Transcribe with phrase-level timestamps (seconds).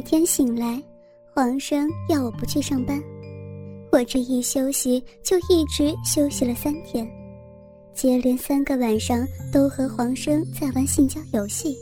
[0.00, 0.82] 天醒来，
[1.34, 3.02] 皇上要我不去上班，
[3.92, 7.08] 我这一休息就一直休息了三天，
[7.94, 11.76] 接连三个晚上都和皇上在玩性交游戏。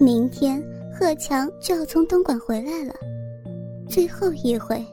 [0.00, 2.94] 明天贺强就要从东莞回来了，
[3.88, 4.84] 最后一回，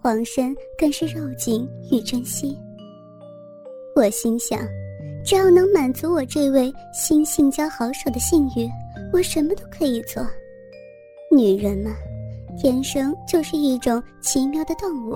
[0.00, 2.56] 皇上更是肉紧与珍惜。
[3.94, 4.60] 我心想，
[5.24, 8.68] 只要能满足我这位新性交好手的性欲，
[9.12, 10.26] 我什么都可以做。
[11.30, 11.94] 女人嘛，
[12.56, 15.14] 天生就是一种奇妙的动物。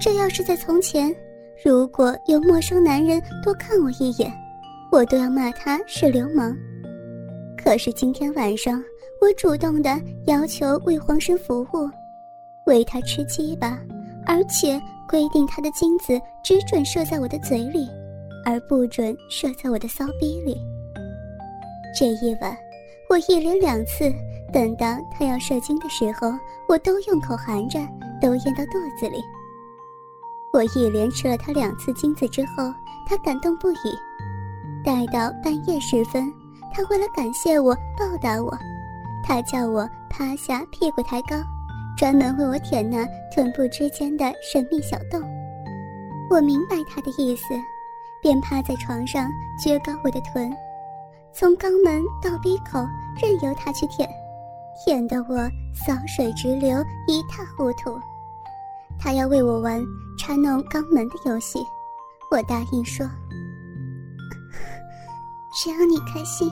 [0.00, 1.14] 这要是在从前，
[1.62, 4.32] 如果有陌生男人多看我一眼，
[4.90, 6.56] 我都要骂他是流氓。
[7.62, 8.82] 可是今天晚上，
[9.20, 9.90] 我主动的
[10.24, 11.88] 要求为皇上服务，
[12.64, 13.78] 喂他吃鸡吧，
[14.26, 17.86] 而且规定他的精子只准射在我的嘴里，
[18.42, 20.56] 而不准射在我的骚逼里。
[21.94, 22.56] 这一晚，
[23.10, 24.10] 我一连两次。
[24.54, 26.32] 等到他要射精的时候，
[26.68, 27.80] 我都用口含着，
[28.20, 29.20] 都咽到肚子里。
[30.52, 32.72] 我一连吃了他两次精子之后，
[33.04, 33.98] 他感动不已。
[34.84, 36.32] 待到半夜时分，
[36.72, 38.56] 他为了感谢我、报答我，
[39.24, 41.34] 他叫我趴下，屁股抬高，
[41.96, 45.20] 专门为我舔那臀部之间的神秘小洞。
[46.30, 47.54] 我明白他的意思，
[48.22, 50.48] 便趴在床上撅高我的臀，
[51.32, 52.78] 从肛门到鼻口，
[53.20, 54.08] 任由他去舔。
[54.86, 55.36] 演得我
[55.74, 57.98] 骚水直流，一塌糊涂。
[58.98, 59.82] 他要为我玩
[60.18, 61.58] 插弄肛门的游戏，
[62.30, 63.08] 我答应说
[65.54, 66.50] ：“只要你开心，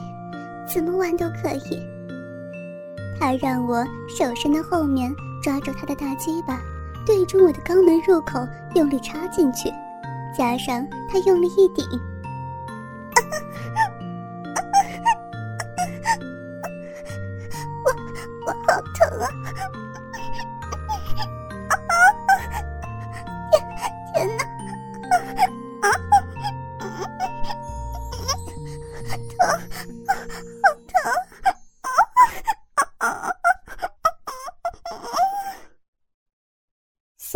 [0.67, 1.79] 怎么玩都可以。”
[3.19, 6.59] 他让我手伸到后面，抓住他的大鸡巴，
[7.05, 8.39] 对准我的肛门入口
[8.75, 9.71] 用力插进去，
[10.35, 11.85] 加上他用力一顶。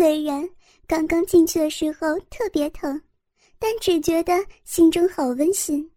[0.08, 0.50] 虽然
[0.88, 3.02] 刚刚进去的时候特别疼，
[3.60, 5.92] 但只觉得心中好温馨。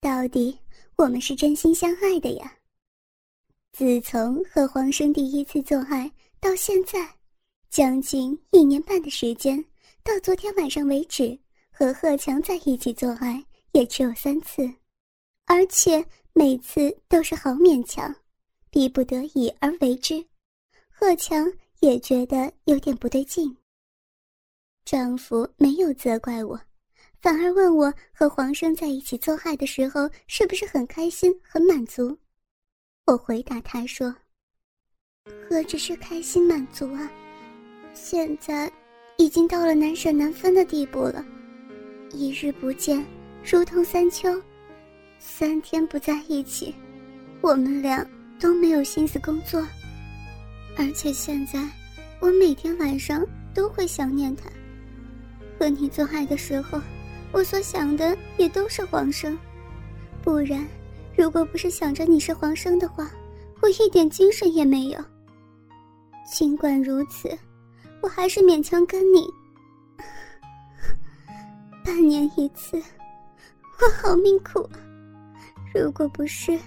[0.00, 0.56] 到底
[0.94, 2.56] 我们是真心相爱的呀！
[3.72, 6.08] 自从和黄生第一次做爱
[6.38, 7.16] 到现在，
[7.68, 9.64] 将近一年半的时间，
[10.04, 11.36] 到昨天晚上为止，
[11.72, 14.72] 和贺强在一起做爱也只有三次，
[15.46, 18.14] 而且每次都是好勉强，
[18.70, 20.24] 逼不得已而为之。
[20.88, 21.52] 贺强。
[21.82, 23.56] 也觉得有点不对劲。
[24.84, 26.58] 丈夫没有责怪我，
[27.20, 32.16] 反而问我和黄生在一起做爱的时候是不是很开心、很满足。
[33.06, 34.14] 我回答他说
[35.50, 37.10] ：“何止是开心满足啊，
[37.94, 38.72] 现在
[39.18, 41.24] 已经到了难舍难分的地步了。
[42.12, 43.04] 一日不见，
[43.44, 44.40] 如同三秋；
[45.18, 46.72] 三天不在一起，
[47.40, 49.66] 我们俩都没有心思工作。”
[50.76, 51.68] 而且现在，
[52.20, 53.24] 我每天晚上
[53.54, 54.44] 都会想念他。
[55.58, 56.80] 和你做爱的时候，
[57.30, 59.38] 我所想的也都是黄生。
[60.22, 60.66] 不然，
[61.16, 63.10] 如果不是想着你是黄生的话，
[63.60, 64.98] 我一点精神也没有。
[66.26, 67.36] 尽管如此，
[68.00, 69.26] 我还是勉强跟你。
[71.84, 72.82] 半年一次，
[73.80, 74.78] 我好命苦啊！
[75.74, 76.58] 如果不是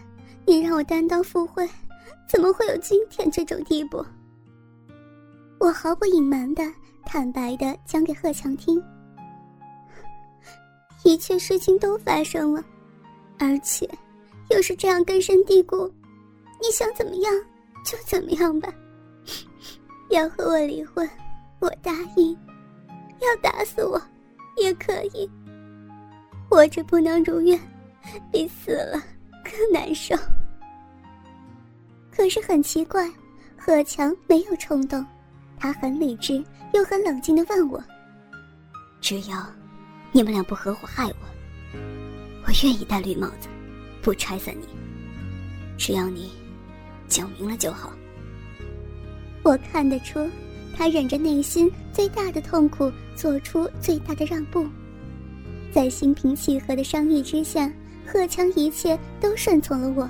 [0.45, 1.67] 你让我单刀赴会。
[2.27, 4.03] 怎么会有今天这种地步？
[5.59, 6.63] 我毫不隐瞒的、
[7.05, 8.81] 坦白的讲给贺强听，
[11.03, 12.63] 一切事情都发生了，
[13.39, 13.89] 而且
[14.49, 15.91] 又是这样根深蒂固。
[16.61, 17.33] 你想怎么样
[17.85, 18.73] 就怎么样吧。
[20.09, 21.09] 要和我离婚，
[21.59, 22.35] 我答应；
[23.21, 24.01] 要打死我，
[24.57, 25.29] 也可以。
[26.49, 27.59] 活着不能如愿，
[28.31, 29.01] 比死了
[29.43, 30.15] 更难受。
[32.15, 33.11] 可是很奇怪，
[33.57, 35.05] 贺强没有冲动，
[35.57, 36.41] 他很理智
[36.73, 37.83] 又很冷静的问我
[39.01, 39.45] ：“只要
[40.13, 41.77] 你们俩不合伙害我，
[42.45, 43.49] 我愿意戴绿帽子，
[44.01, 44.65] 不拆散你。
[45.77, 46.31] 只要你
[47.09, 47.91] 讲明了就好。”
[49.43, 50.27] 我看得出，
[50.75, 54.65] 他忍着内心最大的痛苦，做出最大的让步，
[55.71, 57.69] 在心平气和的商议之下，
[58.07, 60.09] 贺强一切都顺从了我。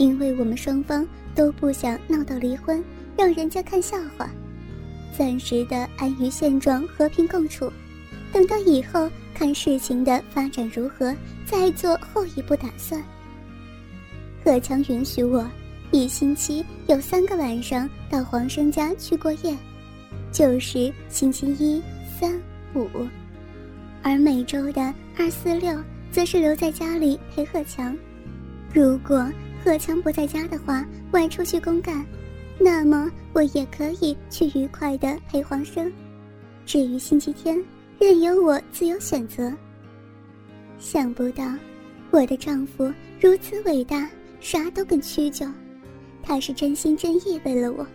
[0.00, 2.82] 因为我们双方都不想闹到离婚，
[3.18, 4.30] 让人家看笑话，
[5.14, 7.70] 暂时的安于现状，和平共处，
[8.32, 11.14] 等到以后看事情的发展如何，
[11.44, 12.98] 再做后一步打算。
[14.42, 15.46] 贺强允许我
[15.90, 19.54] 一星期有三个晚上到黄生家去过夜，
[20.32, 21.82] 就是星期一、
[22.18, 22.40] 三、
[22.74, 22.88] 五，
[24.02, 25.76] 而每周的二、四、六
[26.10, 27.94] 则是留在家里陪贺强。
[28.72, 29.30] 如果
[29.62, 32.04] 贺强不在家的话，外出去公干，
[32.58, 35.92] 那么我也可以去愉快的陪黄生。
[36.64, 37.62] 至于星期天，
[37.98, 39.52] 任由我自由选择。
[40.78, 41.44] 想不到，
[42.10, 44.08] 我的丈夫如此伟大，
[44.40, 45.46] 啥都肯屈就。
[46.22, 47.86] 他是真心真意为了我，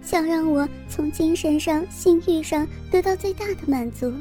[0.00, 4.12] 想让我从精神上、性欲上得到最大的满足。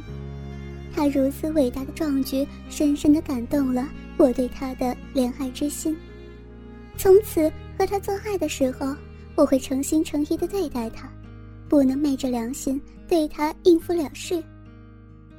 [0.93, 3.87] 他如此伟大的壮举，深深的感动了
[4.17, 5.95] 我对他的怜爱之心。
[6.99, 8.93] 从此和他做爱的时候，
[9.33, 11.09] 我会诚心诚意的对待他，
[11.69, 14.43] 不能昧着良心对他应付了事。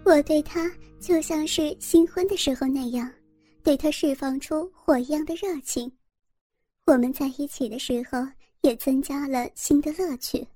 [0.03, 3.13] 我对他就像是新婚的时候那样，
[3.63, 5.93] 对他释放出火一样的热情。
[6.87, 8.27] 我们在一起的时候，
[8.63, 10.49] 也增加了新的乐趣。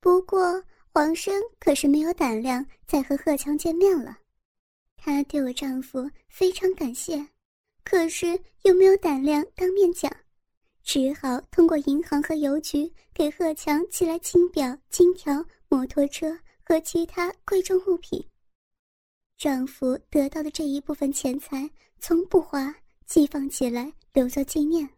[0.00, 0.60] 不过
[0.92, 4.18] 黄生可是没有胆量再和贺强见面了。
[4.96, 7.24] 他对我丈夫非常感谢，
[7.84, 10.10] 可是又没有胆量当面讲，
[10.82, 18.24] 只好通过银行和邮局给贺强寄来金表、金条、摩托车和其他贵重物品。
[19.36, 21.68] 丈夫得到的这一部分钱财，
[21.98, 22.74] 从不花，
[23.06, 24.88] 寄放起来留作纪念。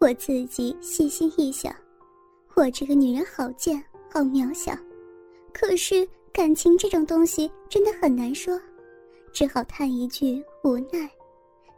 [0.00, 1.72] 我自己细心一想，
[2.56, 4.76] 我这个女人好贱，好渺小。
[5.52, 8.60] 可是感情这种东西真的很难说，
[9.32, 11.08] 只好叹一句无奈。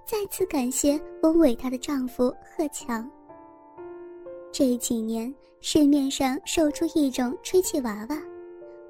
[0.07, 3.11] 再次感谢我伟大的丈夫贺强。
[4.53, 8.19] 这几年市面上售出一种吹气娃娃，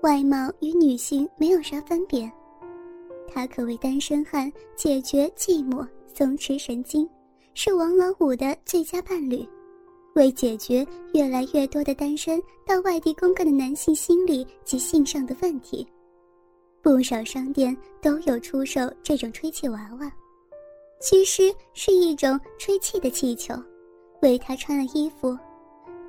[0.03, 2.31] 外貌与女性没有啥分别，
[3.29, 7.09] 它可为单身汉解决寂寞、松弛神经。
[7.57, 9.49] 是王老五的最佳伴侣，
[10.17, 15.87] 为解决越来越多的单身到外地公干的男性心理及性上的问题，
[16.83, 20.13] 不少商店都有出售这种吹气娃娃。
[21.01, 23.55] 其实是一种吹气的气球，
[24.23, 25.37] 为他穿了衣服，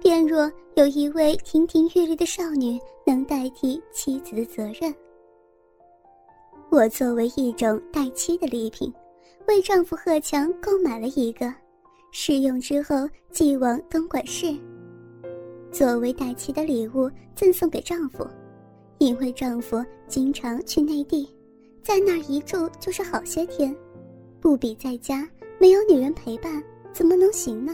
[0.01, 4.93] 便若有一位亭亭玉立的少女能代替妻子的责任。
[6.69, 8.93] 我作为一种待妻的礼品。
[9.47, 11.53] 为丈夫贺强购买了一个，
[12.11, 14.47] 试用之后寄往东莞市，
[15.71, 18.27] 作为待妻的礼物赠送给丈夫。
[18.97, 21.29] 因为丈夫经常去内地，
[21.83, 23.75] 在那儿一住就是好些天，
[24.45, 25.27] 不比在家
[25.59, 26.63] 没有女人陪伴
[26.94, 27.74] 怎么能行呢？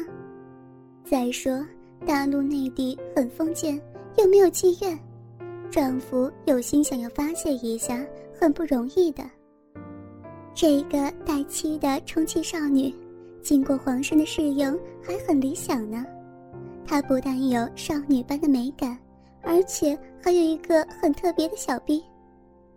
[1.04, 1.68] 再说
[2.08, 3.78] 大陆内地很封建，
[4.18, 4.98] 又没有妓院，
[5.70, 8.02] 丈夫有心想要发泄一下，
[8.40, 9.22] 很不容易的。
[10.56, 12.96] 这个带妻的充气少女，
[13.42, 16.06] 经过皇上的试用，还很理想呢。
[16.86, 18.98] 她不但有少女般的美感，
[19.42, 22.02] 而且还有一个很特别的小臂。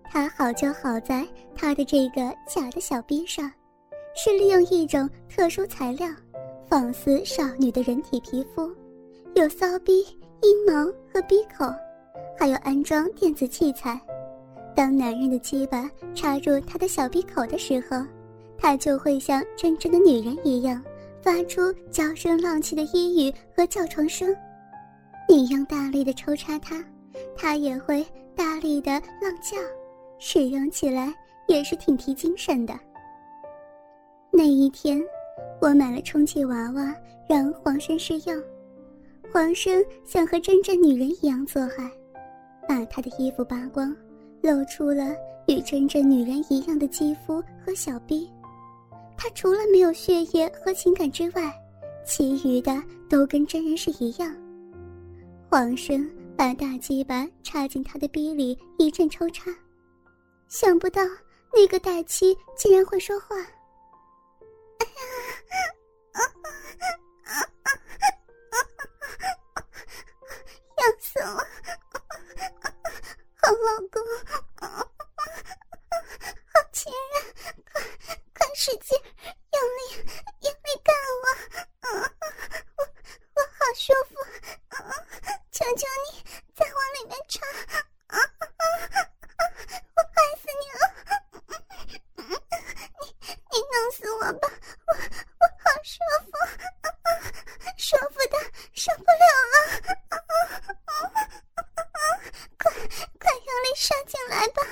[0.02, 1.24] 它好就好在
[1.54, 3.48] 她的这个假的小臂上，
[4.14, 6.08] 是利用一种特殊材料，
[6.66, 8.70] 仿似少女的人体皮肤，
[9.34, 10.06] 有骚逼、
[10.40, 11.66] 阴毛和逼口，
[12.38, 14.00] 还有安装电子器材。
[14.74, 18.04] 当男人的鸡巴插入他的小鼻口的时候，
[18.56, 20.80] 他就会像真正的女人一样，
[21.20, 24.34] 发出娇声浪气的呓语和叫床声。
[25.28, 26.84] 你用大力的抽插他，
[27.36, 29.56] 他也会大力的浪叫，
[30.18, 31.12] 使用起来
[31.48, 32.78] 也是挺提精神的。
[34.36, 35.00] 那一天，
[35.60, 36.92] 我买了充气娃娃
[37.28, 38.42] 让黄生试用，
[39.32, 41.88] 黄生想和真正女人一样做爱，
[42.66, 43.94] 把他的衣服扒光。
[44.42, 45.14] 露出了
[45.46, 48.28] 与真正女人一样的肌肤和小臂，
[49.16, 51.50] 她除了没有血液和情感之外，
[52.04, 54.36] 其余的都跟真人是一样。
[55.48, 59.50] 黄生把大鸡巴插进他的逼里，一阵抽插，
[60.48, 61.00] 想不到
[61.54, 63.36] 那个待妻竟然会说话。
[71.00, 71.38] 死了！
[73.40, 74.02] 好老公，
[74.60, 74.64] 好
[76.72, 77.14] 亲人，
[77.72, 77.74] 快
[78.34, 78.98] 快使劲，
[79.52, 79.78] 用力
[80.40, 81.24] 用力干我，
[81.82, 82.82] 我
[83.34, 84.12] 我好舒服，
[85.50, 86.06] 求求你
[86.54, 87.34] 再往里面插，
[89.94, 90.80] 我爱死你了，
[92.16, 93.02] 你
[93.50, 94.44] 你弄死我吧，
[94.86, 95.92] 我我好舒
[96.24, 96.32] 服，
[97.76, 98.34] 舒服的
[98.74, 99.08] 受不了
[99.52, 99.54] 了。
[103.76, 104.62] 上进来吧！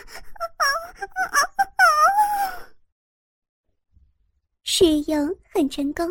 [4.62, 6.09] 试用很成功，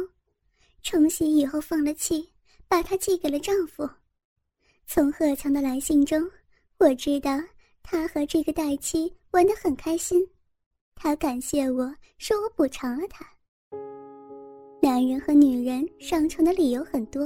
[0.84, 2.30] 冲洗以后放了气，
[2.68, 3.90] 把它寄给了丈夫。
[4.86, 6.22] 从贺强的来信中，
[6.78, 7.32] 我知道
[7.82, 10.24] 他和这个待妻玩得很开心。
[10.94, 13.26] 他感谢我说我补偿了他。
[14.80, 17.22] 男人和女人上床的理由很多，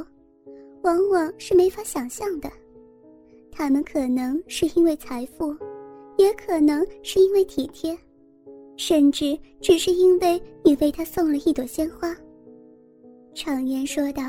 [0.84, 2.50] 往往是没法想象的。
[3.51, 5.53] 他们可能是因为财富，
[6.17, 7.98] 也可能是因为体贴。
[8.77, 12.15] 甚至只是因为你为他送了一朵鲜花。
[13.34, 14.24] 常言说道：“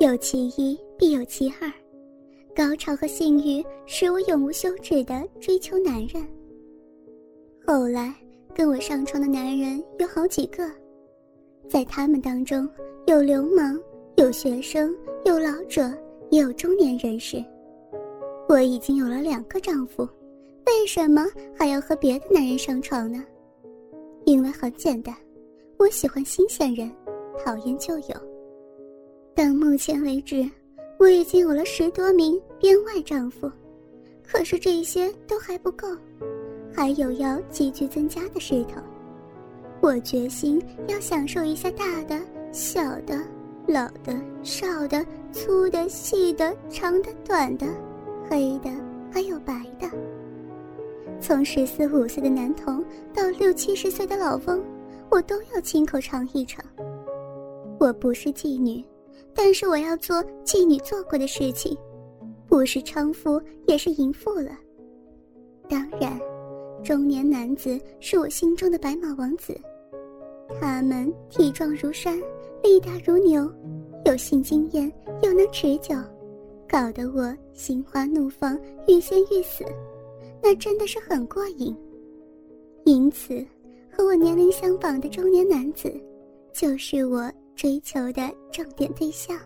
[0.00, 1.70] 有其一必有其二。”
[2.56, 6.24] 高潮和性欲使我永无休止的追求男人。
[7.66, 8.14] 后来
[8.54, 10.70] 跟我上床的男人有好几个，
[11.68, 12.68] 在他们当中
[13.06, 13.76] 有流氓，
[14.16, 14.94] 有学生，
[15.24, 15.90] 有老者，
[16.30, 17.44] 也有中年人士。
[18.48, 20.08] 我已经有了两个丈夫，
[20.66, 21.26] 为什么
[21.58, 23.24] 还要和别的男人上床呢？
[24.24, 25.14] 因为很简单，
[25.78, 26.90] 我喜欢新鲜人，
[27.44, 28.14] 讨厌旧友。
[29.34, 30.48] 到目前为止，
[30.98, 33.50] 我已经有了十多名编外丈夫，
[34.22, 35.88] 可是这些都还不够，
[36.72, 38.80] 还有要急剧增加的势头。
[39.80, 42.18] 我决心要享受一下大的、
[42.50, 43.20] 小的、
[43.68, 47.66] 老的、少的、粗的、细的、长的、短的、
[48.30, 48.70] 黑的，
[49.12, 49.86] 还有白的。
[51.20, 54.62] 从十四五岁的男童到六七十岁的老翁，
[55.10, 56.64] 我都要亲口尝一尝。
[57.80, 58.84] 我不是妓女，
[59.34, 61.76] 但是我要做妓女做过的事情，
[62.46, 64.50] 不是娼妇也是淫妇了。
[65.68, 66.18] 当然，
[66.82, 69.58] 中年男子是我心中的白马王子，
[70.60, 72.18] 他们体壮如山，
[72.62, 73.50] 力大如牛，
[74.04, 74.92] 有性经验
[75.22, 75.94] 又能持久，
[76.68, 79.64] 搞得我心花怒放，欲仙欲死。
[80.46, 81.74] 那真的是很过瘾，
[82.84, 83.42] 因此，
[83.90, 85.90] 和我年龄相仿的中年男子，
[86.52, 89.40] 就是我追求的重点对象。